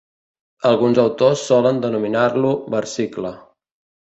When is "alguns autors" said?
0.69-1.43